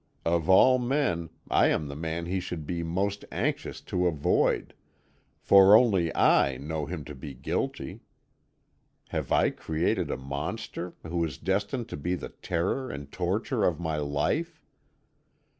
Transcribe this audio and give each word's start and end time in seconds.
Of 0.25 0.49
all 0.49 0.79
men, 0.79 1.29
I 1.47 1.67
am 1.67 1.85
the 1.87 1.95
man 1.95 2.25
he 2.25 2.39
should 2.39 2.65
be 2.65 2.81
most 2.81 3.23
anxious 3.31 3.81
to 3.81 4.07
avoid, 4.07 4.73
for 5.37 5.77
only 5.77 6.11
I 6.15 6.57
know 6.57 6.87
him 6.87 7.05
to 7.05 7.13
be 7.13 7.35
guilty. 7.35 7.99
Have 9.09 9.31
I 9.31 9.51
created 9.51 10.09
a 10.09 10.17
monster 10.17 10.95
who 11.05 11.23
is 11.23 11.37
destined 11.37 11.87
to 11.89 11.97
be 11.97 12.15
the 12.15 12.29
terror 12.29 12.89
and 12.89 13.11
torture 13.11 13.63
of 13.63 13.79
my 13.79 13.97
life? 13.97 14.59